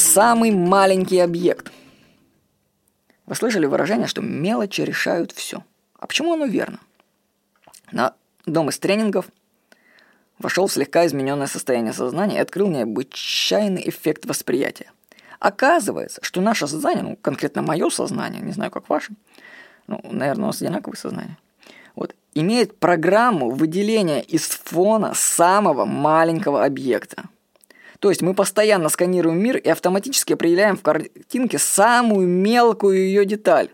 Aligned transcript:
самый 0.00 0.50
маленький 0.50 1.18
объект. 1.18 1.70
Вы 3.26 3.34
слышали 3.34 3.66
выражение, 3.66 4.08
что 4.08 4.22
мелочи 4.22 4.80
решают 4.80 5.32
все. 5.32 5.62
А 5.98 6.06
почему 6.06 6.32
оно 6.32 6.46
верно? 6.46 6.80
На 7.92 8.14
дом 8.46 8.70
из 8.70 8.78
тренингов 8.78 9.26
вошел 10.38 10.66
в 10.66 10.72
слегка 10.72 11.06
измененное 11.06 11.46
состояние 11.46 11.92
сознания 11.92 12.36
и 12.36 12.40
открыл 12.40 12.68
необычайный 12.68 13.88
эффект 13.88 14.26
восприятия. 14.26 14.90
Оказывается, 15.38 16.20
что 16.22 16.40
наше 16.40 16.66
сознание, 16.66 17.02
ну, 17.02 17.16
конкретно 17.16 17.62
мое 17.62 17.88
сознание, 17.90 18.42
не 18.42 18.52
знаю, 18.52 18.70
как 18.70 18.88
ваше, 18.88 19.12
ну, 19.86 20.00
наверное, 20.04 20.44
у 20.44 20.46
нас 20.48 20.60
одинаковое 20.60 20.96
сознание, 20.96 21.38
вот, 21.94 22.14
имеет 22.34 22.78
программу 22.78 23.50
выделения 23.50 24.22
из 24.22 24.46
фона 24.46 25.12
самого 25.14 25.84
маленького 25.84 26.64
объекта. 26.64 27.24
То 28.00 28.08
есть 28.08 28.22
мы 28.22 28.34
постоянно 28.34 28.88
сканируем 28.88 29.38
мир 29.38 29.58
и 29.58 29.68
автоматически 29.68 30.32
определяем 30.32 30.76
в 30.76 30.82
картинке 30.82 31.58
самую 31.58 32.26
мелкую 32.26 32.96
ее 32.96 33.26
деталь, 33.26 33.68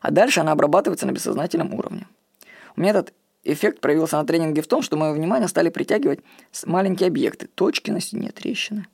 а 0.00 0.12
дальше 0.12 0.40
она 0.40 0.52
обрабатывается 0.52 1.04
на 1.04 1.10
бессознательном 1.10 1.74
уровне. 1.74 2.06
У 2.76 2.80
меня 2.80 2.90
этот 2.90 3.12
эффект 3.42 3.80
проявился 3.80 4.16
на 4.16 4.24
тренинге 4.24 4.62
в 4.62 4.68
том, 4.68 4.82
что 4.82 4.96
мое 4.96 5.12
внимание 5.12 5.48
стали 5.48 5.68
притягивать 5.68 6.20
маленькие 6.64 7.08
объекты, 7.08 7.48
точки 7.48 7.90
на 7.90 8.00
стене, 8.00 8.30
трещины. 8.30 8.86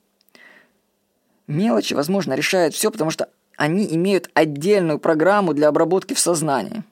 Мелочи, 1.47 1.93
возможно, 1.93 2.33
решают 2.33 2.75
все, 2.75 2.91
потому 2.91 3.11
что 3.11 3.29
они 3.57 3.87
имеют 3.95 4.31
отдельную 4.33 4.99
программу 4.99 5.53
для 5.53 5.69
обработки 5.69 6.15
в 6.15 6.19
сознании. 6.19 6.83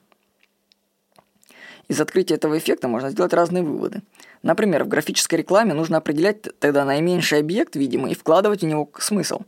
Из 1.87 2.01
открытия 2.01 2.35
этого 2.35 2.57
эффекта 2.57 2.87
можно 2.87 3.09
сделать 3.09 3.33
разные 3.33 3.63
выводы. 3.63 4.01
Например, 4.43 4.83
в 4.83 4.87
графической 4.87 5.39
рекламе 5.39 5.73
нужно 5.73 5.97
определять 5.97 6.41
тогда 6.59 6.83
наименьший 6.83 7.39
объект, 7.39 7.75
видимый, 7.75 8.11
и 8.11 8.15
вкладывать 8.15 8.61
в 8.61 8.65
него 8.65 8.89
смысл. 8.99 9.41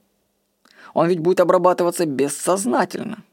Он 0.94 1.08
ведь 1.08 1.20
будет 1.20 1.42
обрабатываться 1.42 2.06
бессознательно. 2.06 3.24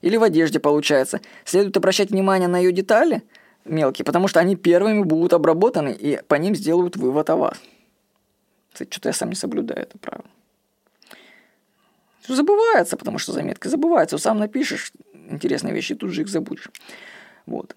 Или 0.00 0.16
в 0.16 0.22
одежде 0.22 0.58
получается. 0.58 1.20
Следует 1.44 1.76
обращать 1.76 2.10
внимание 2.10 2.48
на 2.48 2.58
ее 2.58 2.72
детали 2.72 3.22
мелкие, 3.64 4.04
потому 4.04 4.28
что 4.28 4.40
они 4.40 4.56
первыми 4.56 5.02
будут 5.02 5.32
обработаны, 5.32 5.90
и 5.90 6.20
по 6.28 6.36
ним 6.36 6.54
сделают 6.54 6.96
вывод 6.96 7.28
о 7.30 7.36
вас. 7.36 7.60
Кстати, 8.72 8.90
что-то 8.90 9.08
я 9.08 9.12
сам 9.12 9.30
не 9.30 9.34
соблюдаю 9.36 9.82
это 9.82 9.98
правило. 9.98 10.26
Забывается, 12.28 12.96
потому 12.96 13.18
что 13.18 13.32
заметки 13.32 13.68
забываются. 13.68 14.18
Сам 14.18 14.38
напишешь 14.38 14.92
интересные 15.30 15.72
вещи, 15.72 15.94
тут 15.94 16.10
же 16.10 16.22
их 16.22 16.28
забудешь. 16.28 16.70
Вот. 17.46 17.76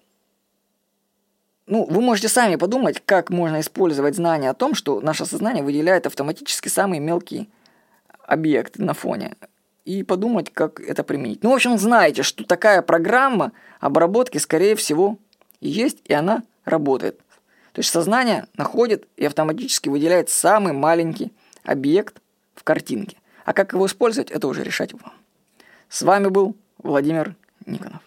Ну, 1.70 1.86
вы 1.88 2.00
можете 2.00 2.28
сами 2.28 2.56
подумать, 2.56 3.00
как 3.06 3.30
можно 3.30 3.60
использовать 3.60 4.16
знание 4.16 4.50
о 4.50 4.54
том, 4.54 4.74
что 4.74 5.00
наше 5.00 5.24
сознание 5.24 5.62
выделяет 5.62 6.04
автоматически 6.04 6.66
самые 6.66 6.98
мелкие 6.98 7.46
объекты 8.24 8.82
на 8.82 8.92
фоне. 8.92 9.36
И 9.84 10.02
подумать, 10.02 10.52
как 10.52 10.80
это 10.80 11.04
применить. 11.04 11.44
Ну, 11.44 11.50
в 11.50 11.54
общем, 11.54 11.78
знаете, 11.78 12.24
что 12.24 12.42
такая 12.42 12.82
программа 12.82 13.52
обработки, 13.78 14.38
скорее 14.38 14.74
всего, 14.74 15.18
есть, 15.60 15.98
и 16.06 16.12
она 16.12 16.42
работает. 16.64 17.18
То 17.72 17.78
есть 17.78 17.90
сознание 17.90 18.46
находит 18.56 19.06
и 19.16 19.24
автоматически 19.24 19.88
выделяет 19.88 20.28
самый 20.28 20.72
маленький 20.72 21.32
объект 21.62 22.20
в 22.56 22.64
картинке. 22.64 23.16
А 23.44 23.52
как 23.52 23.74
его 23.74 23.86
использовать, 23.86 24.32
это 24.32 24.48
уже 24.48 24.64
решать 24.64 24.92
вам. 24.92 25.12
С 25.88 26.02
вами 26.02 26.26
был 26.26 26.56
Владимир 26.78 27.36
Никонов. 27.64 28.02